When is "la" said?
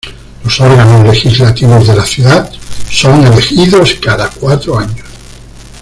1.95-2.03